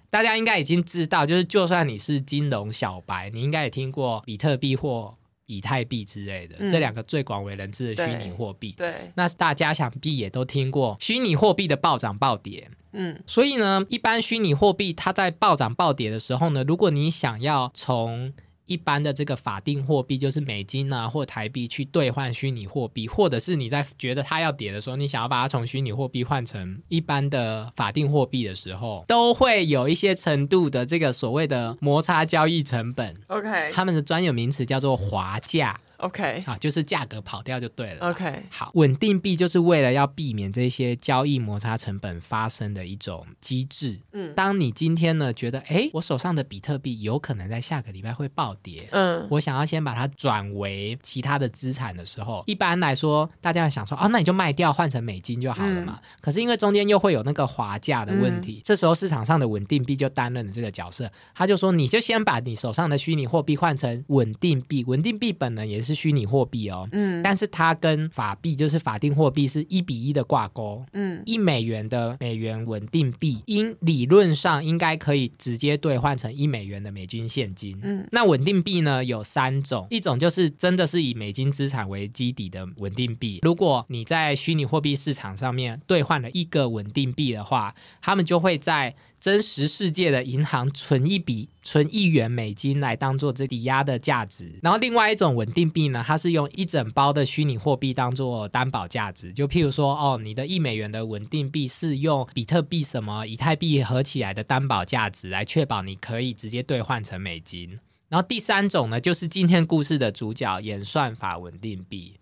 [0.10, 5.15] 大家应该已经知道，就是就算你是金融小白，你应该也听过比特币或
[5.50, 8.76] 以太币之类的这两个最广为人知的虚拟货币。
[8.78, 12.70] 对，那大家想必也都听过虚拟货币的暴涨暴跌。
[12.92, 18.32] 嗯，所以呢，一般虚拟货币它在暴涨暴跌的时候呢，如果你想要从
[18.69, 33.15] 一般的这个法定货币就是美金啊或台币去兑换虚拟货币，或者是你在觉得它要跌的时候，你想要把它从虚拟货币换成一般的法定货币的时候，都会有一些程度的这个所谓的摩擦交易成本。
[33.27, 35.77] OK，他们的专有名词叫做滑价。
[36.00, 38.10] OK，啊，就是价格跑掉就对了。
[38.10, 44.00] OK，好，稳定币就是为了要避免这些交易摩擦成本发生的一种机制。
[44.14, 56.00] 嗯，当你今天呢觉得，哎，我手上的比特币有可能在下个礼拜会暴跌，嗯，我想要先把它转为其他的资产的时候，一般来说，大家会想说，哦，那你就卖掉换成美金就好了嘛。
[56.22, 61.12] 可是因为中间又会有那个滑价的问题，这时候市场上的稳定币就担任了这个角色。
[61.36, 65.88] 他就说，你就先把你手上的虚拟货币换成稳定币，稳定币本人也是。
[65.89, 88.95] 是虚拟货币哦，嗯，但是它跟法币就是法定货币是一比一的挂钩，嗯，一美元的美元稳定币，应理论上应该可以直接兑换成一美元的美金现金，嗯，那稳定币呢有三种，一种就是真的是以美金资产为基底的稳定币，如果你在虚拟货币市场上面兑换了一个稳定币的话，他们就会在。
[89.19, 107.77] 真实世界的银行存一笔存一元美金来当做这抵押的价值，然后另外一种稳定币呢，它是用一整包的虚拟货币当做担保价值，就譬如说哦，你的一美元的稳定币是用比特币什么以太币合起来的担保价值来确保你可以直接兑换成美金，
[108.08, 112.18] 然后第三种呢，就是今天故事的主角演算法稳定币。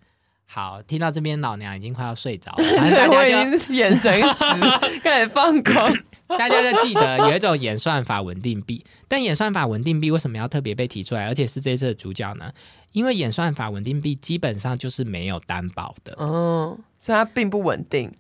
[0.49, 4.45] 好，听到这边老娘已经快要睡着了， 大家就眼神死，
[5.03, 5.73] 开始放空。
[6.38, 12.51] 大家就记得有一种演算法稳定币，但演算法稳定币为什么要特别被提出来，而且是这次的主角呢？
[12.91, 18.12] 因为演算法稳定币基本上就是没有担保的，嗯，所以它并不稳定。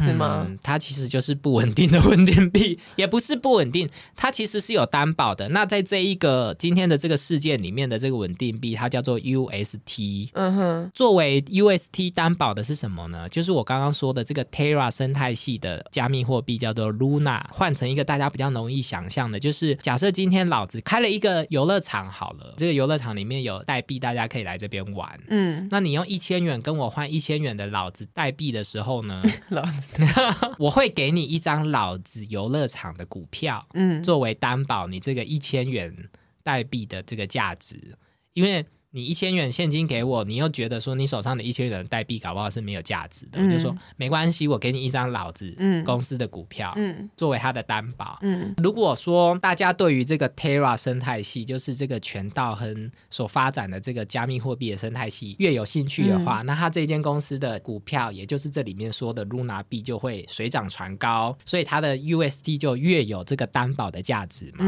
[0.00, 0.46] 是吗？
[0.62, 5.48] 它其实就是不稳定的稳定币，也不是不稳定，它其实是有担保的。
[5.50, 10.30] 那在这一个今天的这个事件里面的这个稳定币，它叫做 UST。
[10.32, 13.28] 嗯哼，作为 UST 担保的是什么呢？
[13.28, 17.42] 就是我刚刚说的这个 Terra 生态系的加密货币，叫做 Luna。
[17.50, 25.18] 换成一个大家比较容易想象的，就是假设今天老子开了一个游乐场好了，这个游乐场里面有代币，大家可以来这边玩。
[25.28, 29.22] 嗯，那你用一千元跟我换一千元的老子代币的时候呢？
[29.50, 29.85] 老子。
[30.58, 36.08] 我会给你一张老子游乐场的股票，嗯，作为担保，你这个一千元
[36.42, 37.96] 代币的这个价值，
[38.32, 38.64] 因为。
[38.92, 46.74] 你一千元现金给我，你又觉得说你手上的一千元代币搞不好是没有价值的，我就说没关系，我给你一张老子公司的股票，
[47.14, 48.18] 作为它的担保。
[48.56, 64.64] 如果说大家对于这个 Terra 生态系，就是这个全道亨所发展的这个加密货币的生态系越有兴趣的话，那他这间公司的股票，也就是这里面说的 Luna 币，就会水涨船高，所以它的 UST 就越有这个担保的价值嘛。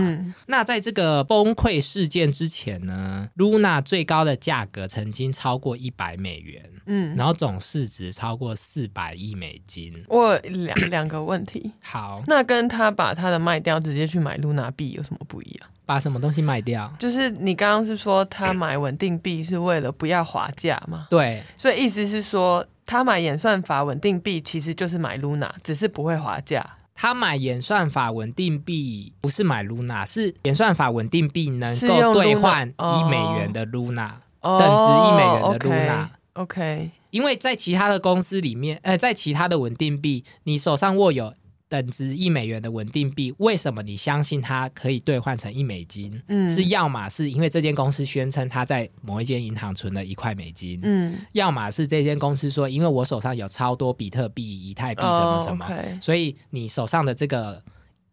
[0.46, 4.17] 那在这个崩溃事件之前呢，Luna 最高。
[4.18, 9.94] 高的价格曾经超过一百美元，嗯，然后总市值超过四百亿美金。
[10.08, 15.68] 我两两个问题， 好，那跟他把他的卖掉，直接去买露娜币有什么不一样？
[15.86, 16.92] 把什么东西卖掉？
[16.98, 21.06] 就是你刚刚是说他买稳定币是为了不要滑价吗？
[21.08, 26.66] 对，所以意思是说他买演算法稳定币其实就是买 Luna，，只是不会滑价。
[27.00, 36.08] 他买演算法稳定币不是买 Luna，是演算法稳定币能够兑换一美元的 Luna，等值一美元的 Luna。
[36.32, 41.32] OK，因为在其他的公司里面，呃，在其他的稳定币，你手上握有。
[41.68, 46.18] 等值一美元的稳定币，为什么你相信它可以兑换成一美金？
[46.28, 55.66] 嗯，是要么是因为这间公司宣称它在某一间银行存了一块美金，嗯，要么是这间公司说，因为我手上有超多比特币、以太币什么什么，
[56.00, 57.62] 所以你手上的这个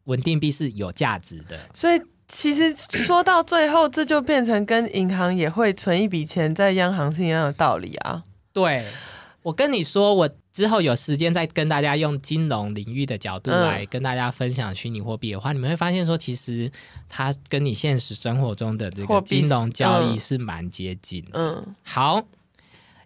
[0.03, 1.57] 稳定币是有价值的。
[1.73, 8.23] 所以其实说到最后，这就变成跟银行也会存一笔钱在央行是一样的道理啊。
[8.51, 8.85] 对。
[9.45, 16.71] 我跟你说，我之后有时间再跟大家用金融领域的角度来跟大家分享虚拟货币的话，你们会发现说，其实
[17.07, 21.29] 它跟你现实生活中的这个金融交易是蛮接近的。
[21.33, 22.23] 嗯，好，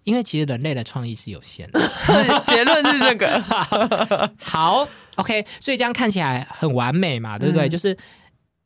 [0.06, 1.92] 因为其实人类的创意是有限的，
[2.48, 4.32] 结论是这个。
[4.40, 7.68] 好，OK，所以这样看起来很完美嘛，对不对？
[7.68, 7.98] 就是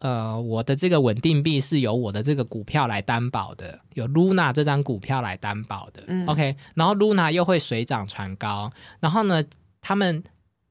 [0.04, 6.04] 呃，我的这个稳定币是由我的这个股票来担保的，有 Luna 这张股票来担保的。
[6.28, 9.42] OK，然后 Luna 又会水涨船高，然后呢，
[9.80, 10.22] 他们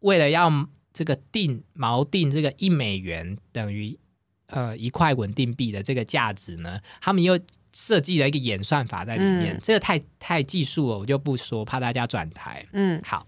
[0.01, 0.53] 为了要
[0.93, 3.99] 这个定锚定这个一美元等于
[4.49, 7.41] 呃一块稳定币的这个价值呢，他们又
[7.73, 9.59] 设计了一个演算法在里面。
[9.63, 12.67] 这个太太技术了，我就不说，怕大家转台。
[12.73, 13.27] 嗯，好，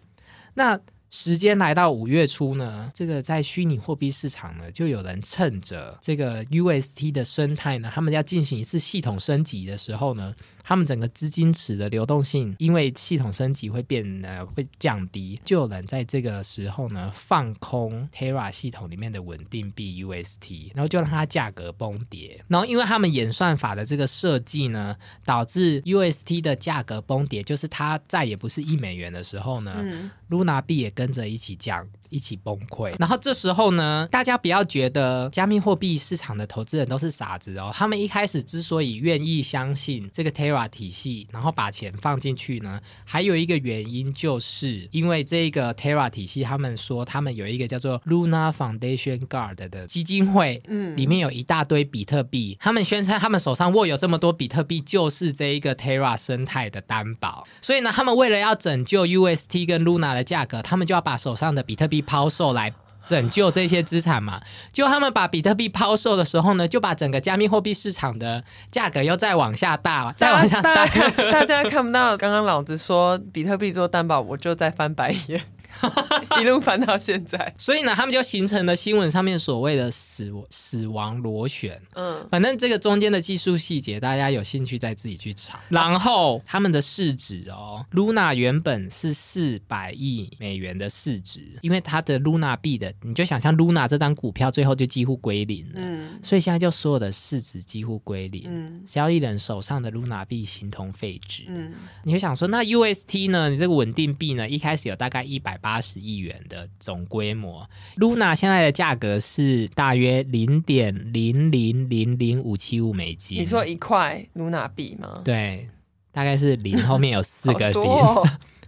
[0.52, 0.78] 那。
[1.16, 10.34] 时间来到五月初呢，这个在虚拟货币市场呢，就有人趁着这个 UST 的生态呢，他们要进行一次系统升级的时候呢。
[10.64, 22.42] 他们整个资金池的流动性，因为系统升级会变呃会降低，就有人在这个时候呢放空 Terra 系统里面的稳定币 UST，然后就让它价格崩跌。
[22.48, 29.84] 然后因为他们演算法的这个设计呢，导致 UST 的价格崩跌，就是它再也不是一美元的时候呢
[30.30, 31.86] ，Luna 币也跟着一起降。
[32.14, 37.72] 一起崩溃，然后这时候呢，大家不要觉得加密货币市场的投资人都是傻子哦。
[37.74, 57.44] 他们一开始之所以愿意相信这个 Terra 体系，然后把钱放进去呢，还有一个原因，就是因为这个 Terra 体系，他们说他们有一个叫做 Luna Foundation Guard 的基金会，嗯，里面有一大堆比特币，他们宣称他们手上握有这么多比特币，就是这一个 Terra 生态的担保。
[57.60, 62.03] 所以呢，他们为了要拯救 UST 跟 Luna 的价格，他们就要把手上的比特币。
[62.06, 62.72] 抛售来
[63.04, 64.40] 拯救这些资产嘛？
[64.72, 70.86] 就他们把比特币抛售的时候呢，就把整个加密货币市场的价格又再往下大，再往下大。
[71.30, 75.42] 大家看不到，刚刚老子说比特币做担保，我就在翻白眼。
[76.40, 81.80] 一路翻到现在，所以呢，他们就形成了新闻上面所谓的“死死亡螺旋”。
[81.94, 85.58] 嗯，反正这个中间的技术细节，大家有兴趣再自己去查。
[85.70, 95.72] 然后他们的市值哦，Luna 原本是四百亿美元的市值，因为它的 Luna 币的，你就想象 Luna 这张股票最后就几乎归零了。
[95.76, 98.44] 嗯，所以现在就所有的市值几乎归零。
[98.46, 101.44] 嗯，交易人手上的 Luna 币形同废纸。
[101.48, 103.50] 嗯，你会想说，那 UST 呢？
[103.50, 104.48] 你这个稳定币呢？
[104.48, 105.54] 一开始有大概一百。
[105.64, 113.40] 八十亿元的总规模，Luna 现在的价格是大约零点零零零零五七五美金。
[113.40, 115.22] 你说一块 Luna 币吗？
[115.24, 115.66] 对，
[116.12, 117.82] 大概是零后面有四个零。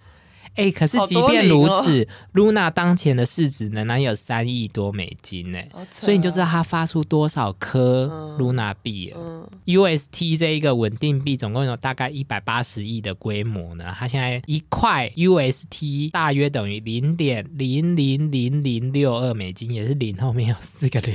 [0.57, 9.49] 哎，可是即便如此，Luna 当前的市值仍然有三亿多美金呢，所以你就知道它发出多少颗 Luna 币了。
[9.66, 21.14] UST 这一个稳定币总共有大概一百八十亿的规模呢，它现在一块 UST 大约等于零点零零零零六二美金，也是零后面有四个零，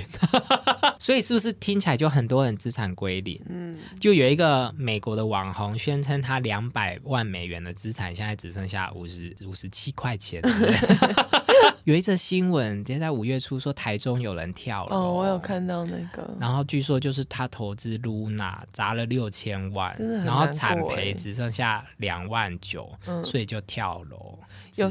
[1.00, 3.42] 所以是不是听起来就很多人资产归零？
[3.50, 9.31] 嗯，就有一个美国的网红宣称他两百万美元的资产现在只剩下五十。
[9.46, 10.42] 五十七块钱，
[11.84, 22.90] 有一则新闻，直接在五月初说台中有人跳楼，哦，我有看到那个，然后据说就是他投资 Luna 砸了六千万，然后产赔只剩下两万九，
[23.24, 24.38] 所以就跳楼。
[24.78, 24.90] 有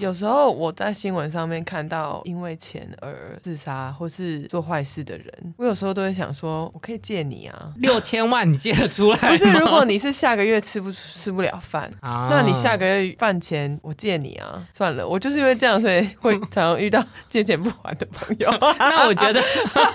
[0.00, 9.18] 有时候我在新闻上面看到因为钱而自杀或是做坏事的人，我有时候都会想说，我可以借你啊，六千万你借得出来？
[9.30, 14.66] 不是，如果你是下个月吃不吃不了饭，那你下个月饭钱我借你啊。
[14.72, 18.50] 算了，我就是因为这样，所以会常常遇到借钱不还的朋友。
[18.78, 19.42] 那我觉得，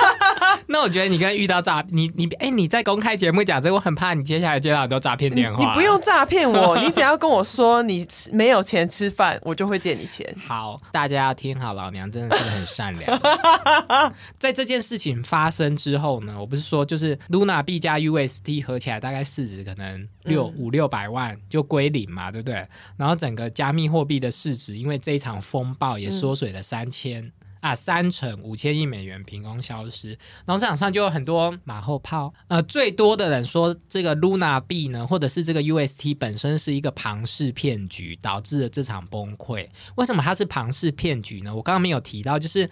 [0.67, 5.63] 那我觉得你跟遇到诈你你哎你在公开节目讲这个，我很怕你接下来接到很多诈骗电话。
[5.63, 9.39] 你不用诈骗我，你只要跟我说你没有钱吃饭。
[9.43, 10.25] 我就会借你钱。
[10.47, 13.21] 好，大家要听好，老娘真的是很善良。
[14.39, 22.65] 在这件事情发生之后呢，我不是说就是 Luna B 加 UST 合起来大概市值可能六五六百万就归零嘛，对不对？
[22.97, 27.31] 然后整个加密货币的市值因为这一场风暴也缩水了三千。
[27.61, 30.09] 啊，三成五千亿美元凭空消失，
[30.45, 32.31] 然后市场上就有很多马后炮。
[32.47, 39.67] 呃，最多的人说这个 Luna 币呢，或者是这个 UST 本身是一个庞氏骗局，导致了这场崩溃。
[39.95, 41.55] 为什么它是庞氏骗局呢？
[41.55, 42.69] 我刚刚没有提到，就是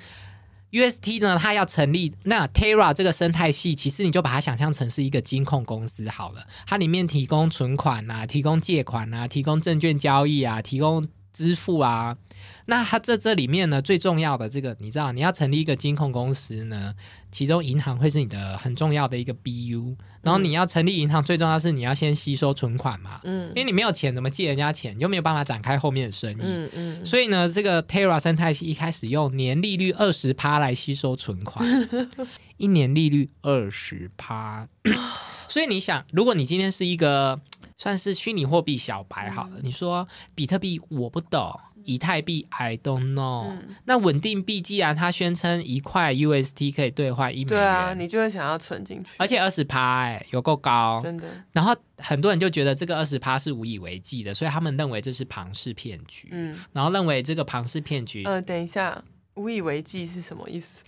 [0.69, 12.15] UST 呢，它要成立那 Terra 这个生态系，其实你就把它想象成是一个金控公司好了，它里面提供存款啊，提供借款啊，提供证券交易啊，提供支付啊。
[12.65, 16.93] 那它这这里面呢，最重要的这个，你知道，你要成立一个金控公司呢，
[17.31, 31.67] 其中银行会是你的很重要的一个 BU，然后你要成立银行，最重要是你要先吸收存款嘛，嗯，因为你没有钱，怎么借人家钱，你就没有办法展开后面的生意，嗯嗯，所以呢，这个 Terra 生态系一开始用年利率二十趴来吸收存款，
[32.57, 34.67] 一年利率二十趴，
[35.49, 37.41] 所以你想，如果你今天是一个
[37.75, 41.59] 算是虚拟货币小白好了，你说比特币我不懂。
[41.85, 43.51] 以太币？I don't know。
[43.85, 51.27] 那稳定币既然它宣称一块 UST 可以兑换一美元，对啊，你就会想要存进去，而且二十趴哎，有够高，真的。
[51.51, 56.29] 然后很多人就觉得这个二十趴是无以为继的，所以他们认为这是庞氏骗局。
[56.31, 59.03] 嗯，然后认为这个庞氏骗局，呃，等一下，
[59.35, 60.83] 无以为继是什么意思？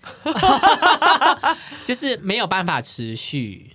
[1.85, 3.74] 就是没有办法持续。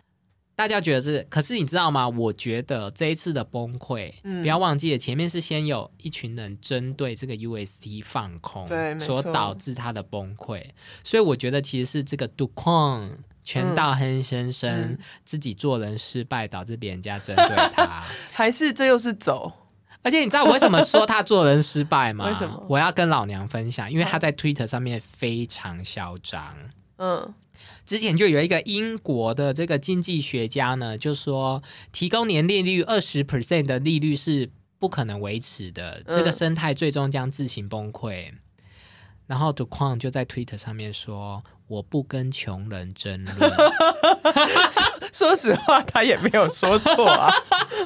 [0.61, 2.07] 大家觉得是，可是你知道吗？
[2.07, 10.63] 我觉得这一次的崩溃，不要忘记了，前面是先有一群人针对这个 UST 放空，对，所导致它的崩溃。
[11.03, 18.05] 所以我觉得其实是这个 d u q u n 全道亨先生自己做人失败，导致别人家针对他，
[18.35, 19.51] 还是这又是走？
[20.03, 22.27] 而且你知道我为什么说他做人失败吗？
[22.29, 22.63] 为什么？
[22.69, 26.55] 我要跟老娘分享，因为他在 Twitter 上面非常嚣张。
[26.99, 27.33] 嗯。
[27.85, 38.33] 之前就有一个英国的这个经济学家呢，就说提供年利率二十 percent 的利率是不可能维持的，这个生态最终将自行崩溃。
[39.31, 41.41] 然后 d 矿就在 Twitter 上面说。
[41.71, 43.53] 我不跟穷人争论。
[45.15, 47.33] 说实话，他也没有说错啊。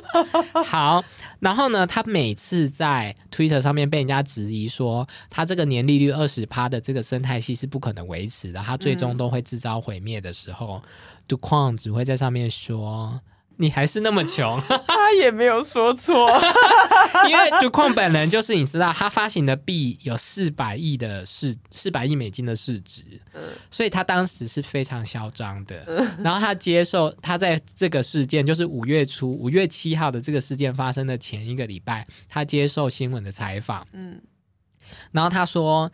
[0.64, 1.04] 好，
[1.38, 10.80] 然后呢，他每次在 Twitter 上面被人家质疑说，他这个年利率二十趴的这个生态系是不可能维持的，他最终都会自招毁灭的时候，
[11.28, 13.20] 杜矿只会在上面说。
[13.56, 16.28] 你还是那么穷， 他也没有说错，
[17.28, 23.02] 因为主矿本人就是你知道，他发行的币有四百亿的市，四百亿美金的市值，
[23.70, 25.84] 所以他当时是非常嚣张的。
[26.18, 34.20] 然后他接受他在这个事件，就是五月初五月七号的这个事件发生的前一个礼拜，他接受新闻的采访，嗯，
[35.12, 35.90] 然后他说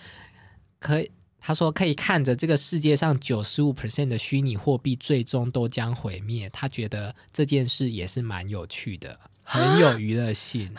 [0.79, 1.11] 可以。
[1.41, 6.49] 他说：“可以看着这个世界上九十五 percent 的虚拟货币最终都将毁灭。
[6.51, 10.72] 他觉得这件事也是蛮有趣的，很有娱乐性。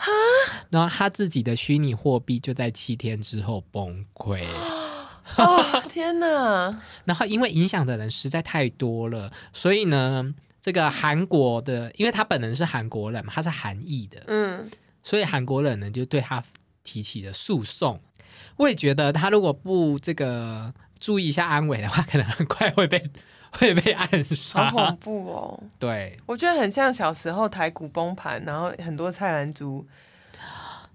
[0.70, 4.46] 然后他自己的虚拟货币就在七天之后崩溃。
[5.90, 6.82] 天哪！
[7.04, 14.70] 然后因为影响的人实在太多了，所以呢，这个韩国的，因为他本人是韩国人，他是韩裔的，嗯，
[15.02, 16.42] 所以韩国人呢就对他
[16.84, 18.00] 提起了诉讼。”
[18.62, 23.02] 我也觉得，他如果不这个注意一下安危的话，可能很快会被
[23.50, 24.70] 会被暗杀。
[24.70, 25.62] 好恐怖哦！
[25.80, 29.84] 对，我觉得很像小时候台股崩盘，然后很多菜篮族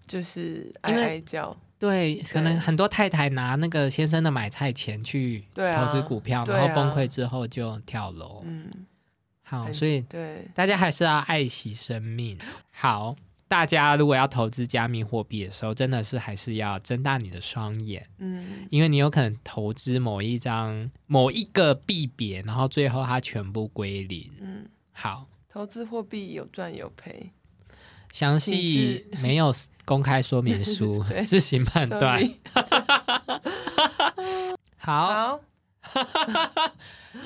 [0.08, 1.56] 就是哀哀叫。
[1.78, 5.44] 对，可能很多太太拿那个先生的买菜钱去
[5.76, 8.44] 投资股票，然后崩溃之后就跳楼。
[8.46, 8.72] 嗯，
[9.44, 12.40] 好，所以对大家还是要爱惜生命。
[12.72, 13.16] 好。
[13.48, 24.30] 大家如果要投资加密货币的时候，真的是还是要睁大你的双眼，嗯，因为你有可能投资某一张某一个币别，然后最后它全部归零。
[24.42, 27.32] 嗯，好，投资货币有赚有赔，
[28.12, 29.54] 详细没有
[29.86, 32.22] 公开说明书， 自行判断。
[34.78, 35.40] 好，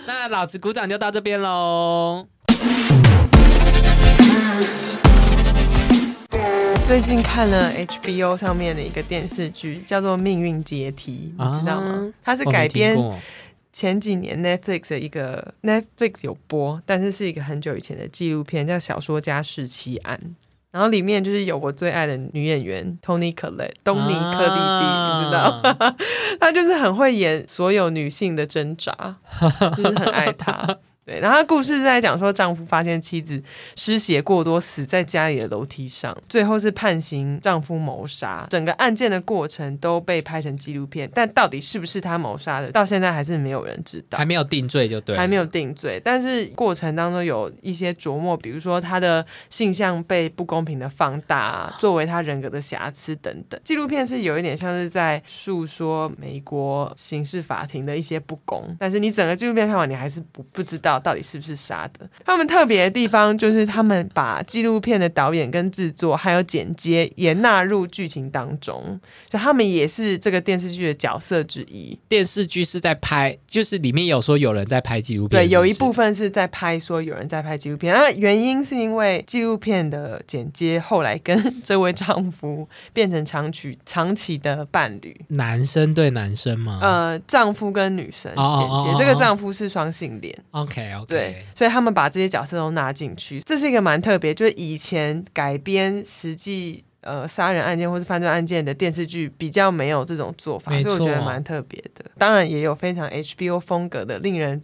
[0.06, 2.28] 那老子鼓掌就到这边喽。
[6.92, 12.12] 最近看了 HBO 上面的一个电视剧，叫做《命运阶梯》，你知道吗？
[12.22, 12.98] 它是改编
[13.72, 20.20] 前几年 Netflix 的一个 Netflix 有播，但是是一个很久以前的纪录片，叫《小说家弑妻案》。
[20.72, 24.84] 然后里面就是有我最爱的女演员 Tony c o l e t 东尼克蒂蒂，
[25.16, 25.62] 你知道？
[26.42, 29.16] 她就是很会演所有女性的挣扎，
[29.78, 30.78] 就是很爱她。
[31.04, 33.42] 对，然后故事是在讲说，丈夫发现妻子
[33.76, 38.46] 失血过多，死在家里的楼梯上，最后是判刑丈夫谋杀。
[38.52, 46.00] 整个案件的过程都被拍成纪录片，但到底是不是他谋杀的，到现在还是没有人知道，还没有定罪就对，还没有定罪。
[46.06, 53.60] 但是过程当中有一些琢磨，比如说他的性向被不公平的放大，作为他人格的瑕疵等等。
[53.64, 60.91] 纪录片是有一点像是在诉说美国刑事法庭的一些不公，但是你整个纪录片看完，你还是不不知道。
[61.00, 62.10] 到底是不是杀的？
[62.26, 71.98] 他们特别的地方就是他们把纪录片的导演跟制作还有剪接也纳入剧情当中，就他们也是这个电视剧的角色之一。
[72.08, 77.94] 电视剧是在拍，就是里面有说有人在拍纪录片，对，有一部分是在拍说有人在拍纪录片。
[77.94, 86.80] 那原因是因为纪录片的剪接后来跟 这位丈夫变成长期长期的伴侣，男生对男生吗？
[86.82, 90.36] 呃，丈夫跟女生剪接，这个丈夫是双性恋。
[90.52, 90.81] OK。
[91.08, 102.06] 对，所以他们把这些角色都拿进去，这是一个蛮特别，就是以前改编实际呃杀人案件或是犯罪案件的电视剧比较没有这种做法，所以我觉得蛮特别的。
[102.18, 104.62] 当然也有非常 HBO 风格的、令人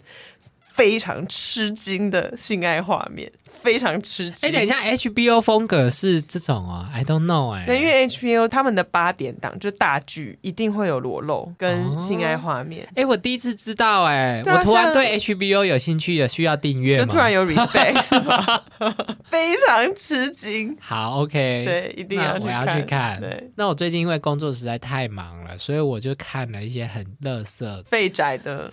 [0.63, 3.32] 非常吃惊的性爱画面，
[3.62, 4.49] 非常吃惊。
[4.49, 7.66] 哎，等一下，HBO 风格是这种哦？I don't know 哎。
[7.76, 12.88] 因为 HBO 他们的八点档就大剧一定会有裸露跟性爱画面。
[12.95, 18.62] 哎，我第一次知道哎，我突然对 HBO 有兴趣有，需要订阅就突然有 respect？
[19.26, 20.76] 非常吃惊。
[20.80, 23.20] 好，OK，对，一定要我要去看。
[23.20, 28.72] 对，那我最近因为工作实在太忙了，所以我就看了一些很乐色、废宅的。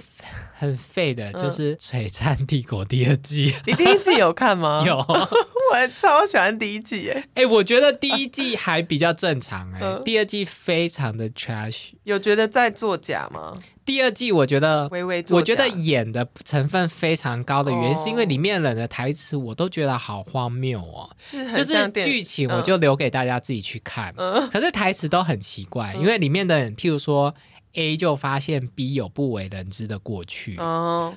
[0.57, 3.52] 很废的，就是《璀璨帝国》第二季。
[3.66, 4.82] 你第一季有看吗？
[4.86, 7.24] 有， 我超喜欢第一季诶。
[7.34, 11.90] 哎，我觉得第一季还比较正常哎，第二季非常的 trash。
[12.05, 13.52] 有觉得在作假吗？
[13.84, 21.11] 第二季我觉得微微，我觉得演的成分非常高的原因，是因为里面人的台词我都觉得好荒谬哦。
[21.18, 24.14] 是，就是剧情我就留给大家自己去看。
[24.50, 27.34] 可是台词都很奇怪，因为里面的人，譬如说。
[27.75, 30.57] A 就发现 B 有不为人知的过去，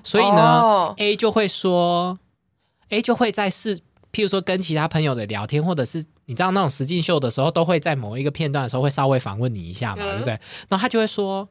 [0.04, 2.20] 所以呢，A 就会说
[2.90, 3.78] ，A 就会在是，
[4.12, 10.34] 譬如说跟其他朋友的聊天，或者是你知道那种实境秀的时候，都会在某一个片段的时候会稍微访问你一下嘛，对不对？
[10.68, 11.48] 然后他就会说，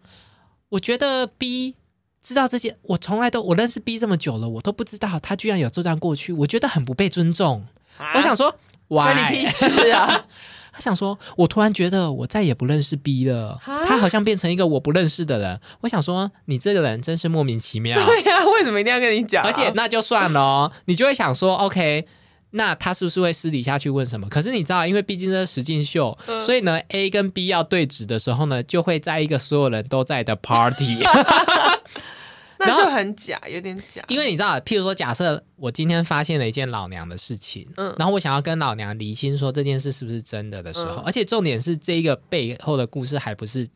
[0.69, 1.77] 我觉得 B
[2.21, 7.65] 知道这些，我从来都我认识 B 这么久了，我都不知道他居然有这段过去，我觉得很不被尊重。
[8.17, 8.55] 我想说，
[8.89, 10.27] 关你屁事啊！
[10.77, 15.59] 他想说，我突然觉得我再也不认识 B 了，他好像变成一个我不认识的人。
[15.81, 17.99] 我想说，你这个人真是莫名其妙。
[18.05, 19.43] 对呀，为什么一定要跟你讲？
[19.43, 22.07] 而且那就算了，你就会想说，OK，
[22.51, 24.29] 那他是不是会私底下去问什么？
[24.29, 30.99] 可是你知道，因为毕竟这是实境秀，所以呢，A 跟 B 要对峙的时候呢，就会在一个所有人都在的 party。
[32.59, 34.05] 那就很假，有点假。
[34.09, 43.67] 因为你知道，譬如说，假设我今天发现了一件老娘的事情，嗯，然后我想要跟老娘厘清说这件事是不是真的的时候，而且重点是这一个背后的故事还不是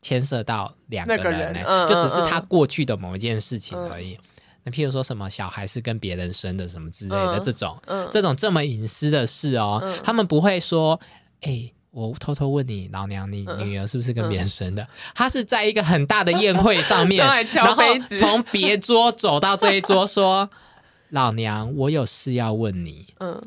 [0.00, 4.18] 牵涉到两个人呢，就只是他过去的某一件事情而已。
[4.64, 7.78] 那譬如说什么小孩是跟别人生的什么之类的这种，
[8.10, 11.00] 这种这么隐私的事哦，他们不会说，
[11.40, 11.72] 哎。
[11.98, 14.86] 我偷偷问你，老娘，你女儿是不是跟别人生的？
[15.14, 17.82] 她是在一个很大的宴会上面， 然后
[18.18, 20.48] 从别桌走到这一桌，说。
[21.10, 23.06] 老娘，我有事要问你。
[23.18, 23.40] 嗯，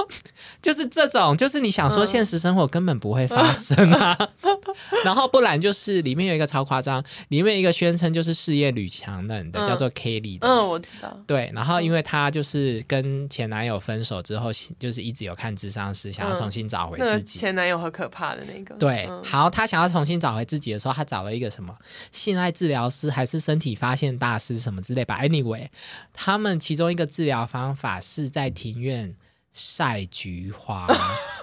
[0.60, 4.16] 就是这种，就是你想说现实生活根本不会发 生啊。
[5.02, 10.46] 然后不然就是里面有一个超夸张，里面一个宣称就是事业女强人的，叫做 Kelly 的。
[10.46, 11.18] 嗯，我知道。
[11.26, 17.38] 对，然后因为她就是跟前男友分手之后，就是一直有看智商师，想要重新找回自己。
[17.38, 18.74] 前男友很可怕的那个。
[18.74, 21.74] 对，好，她想要重新找回自己的时候，她找了一个什么
[22.12, 25.22] 性爱治疗师，还是身体发现大师什么之类吧。
[25.22, 25.68] Anyway，
[26.12, 27.05] 他们其中一个。
[27.06, 29.14] 治疗方法是在庭院
[29.52, 30.86] 晒菊花，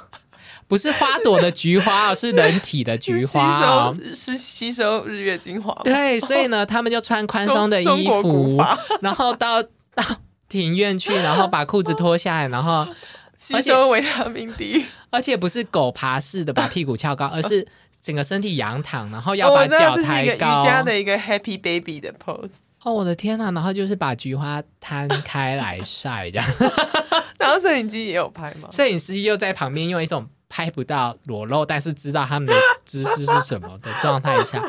[0.68, 5.74] 不是花朵的菊花是人体的菊花是吸收日月精华。
[5.84, 8.62] 对，所以呢，他们就穿宽松的衣服，
[9.02, 10.04] 然后到到
[10.48, 12.88] 庭院去，然后把裤子脱下来，然后
[13.40, 17.68] 吸收维他命 D，而且不是狗爬式的把屁股翘高，而是
[18.02, 20.62] 整个身体仰躺，然后要把脚抬高。
[20.62, 22.52] 瑜伽的一个 Happy Baby 的 pose。
[22.84, 23.52] 哦，我的天呐！
[23.54, 26.48] 然后就是把菊花摊开来晒，这样。
[27.40, 28.68] 然后摄影机也有拍吗？
[28.72, 32.54] 摄影师又在旁边用一种拍不到裸露，但是知道他们的
[32.86, 34.64] 姿势是什么的状态下，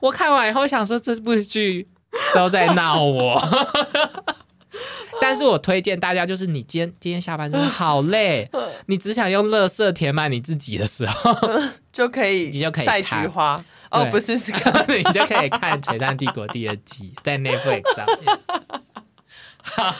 [0.00, 1.88] 我看完以后想说这部剧
[2.34, 3.42] 都在闹我。
[5.18, 8.48] 但是我推荐大家，就是你今天今天下班真的好累，
[8.86, 11.34] 你只想用乐色填满你自己的时候，
[11.90, 13.64] 就可以你就可以晒菊花。
[13.90, 14.52] 哦，不是，是
[14.88, 18.38] 你就可以看《璀璨帝国》第二季，在 Netflix 上面。
[19.62, 19.94] 好，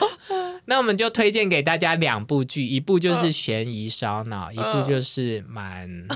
[0.65, 6.07] 那我们就推荐给大家两部剧，一部就是悬疑烧脑，一部就是蛮。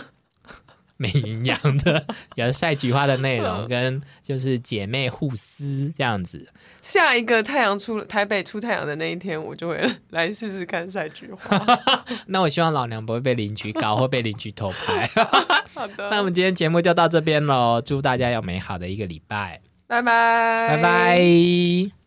[1.01, 6.47] 没营养的，有晒菊花的内容，跟就是姐妹互撕这样子。
[6.83, 11.59] 下一个太阳出台北出太阳的那一天，我就会来试试看晒菊花。
[12.27, 15.09] 那我希望老娘不会被邻居搞，或被邻居偷拍。
[15.73, 22.00] 好的，那我们今天节目就到这边喽，祝大家有美好的一个礼拜，拜拜，拜拜。